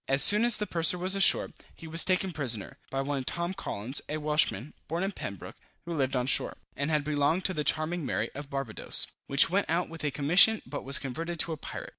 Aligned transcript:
As 0.07 0.23
soon 0.23 0.43
as 0.45 0.57
the 0.57 0.65
purser 0.65 0.97
was 0.97 1.13
ashore, 1.13 1.51
he 1.75 1.85
was 1.87 2.03
taken 2.03 2.31
prisoner, 2.31 2.79
by 2.89 3.01
one 3.01 3.23
Tom 3.23 3.53
Collins, 3.53 4.01
a 4.09 4.17
Welshman, 4.17 4.73
born 4.87 5.03
in 5.03 5.11
Pembroke, 5.11 5.57
who 5.85 5.93
lived 5.93 6.15
on 6.15 6.25
shore, 6.25 6.57
and 6.75 6.89
had 6.89 7.03
belonged 7.03 7.45
to 7.45 7.53
the 7.53 7.63
Charming 7.63 8.03
Mary, 8.03 8.31
of 8.33 8.49
Barbadoes, 8.49 9.05
which 9.27 9.51
went 9.51 9.69
out 9.69 9.89
with 9.89 10.03
a 10.03 10.09
commission 10.09 10.63
but 10.65 10.83
was 10.83 10.97
converted 10.97 11.39
to 11.41 11.51
a 11.53 11.57
pirate. 11.57 11.89